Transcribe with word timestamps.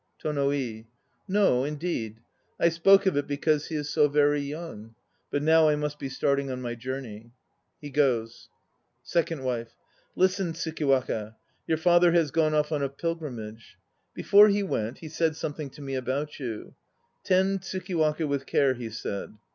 TONO 0.17 0.51
I. 0.51 0.87
No, 1.27 1.63
indeed. 1.63 2.21
I 2.59 2.69
spoke 2.69 3.05
of 3.05 3.15
it, 3.15 3.27
because 3.27 3.67
he 3.67 3.75
is 3.75 3.91
so 3.91 4.07
very 4.07 4.41
young.... 4.41 4.95
But 5.29 5.43
now 5.43 5.69
I 5.69 5.75
must 5.75 5.99
be 5.99 6.09
starting 6.09 6.49
on 6.49 6.59
my 6.59 6.73
journey. 6.73 7.29
(He 7.79 7.91
goes.) 7.91 8.49
SECOND 9.03 9.43
WIFE. 9.43 9.75
Listen, 10.15 10.53
Tsukiwaka! 10.53 11.35
Your 11.67 11.77
father 11.77 12.13
has 12.13 12.31
gone 12.31 12.55
off 12.55 12.71
on 12.71 12.81
a 12.81 12.89
pilgrimage. 12.89 13.77
Before 14.15 14.47
he 14.49 14.63
went, 14.63 14.97
he 14.97 15.07
said 15.07 15.35
something 15.35 15.69
to 15.69 15.83
me 15.83 15.93
about 15.93 16.39
you. 16.39 16.73
"Tend 17.23 17.61
Tsukiwaka 17.61 18.27
with 18.27 18.47
care," 18.47 18.73
he 18.73 18.89
said. 18.89 19.37